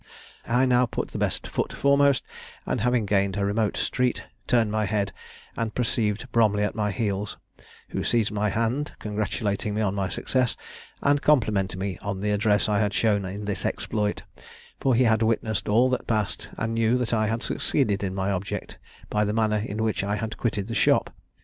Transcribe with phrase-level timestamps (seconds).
[0.47, 2.23] I now put the best foot foremost,
[2.65, 5.13] and having gained a remote street, turned my head,
[5.55, 7.37] and perceived Bromley at my heels,
[7.89, 10.57] who seized my hand, congratulating me on my success,
[11.03, 14.23] and complimenting me on the address I had shown in this exploit;
[14.79, 18.31] for he had witnessed all that passed, and knew that I had succeeded in my
[18.31, 18.79] object,
[19.11, 21.13] by the manner in which I quitted the shop.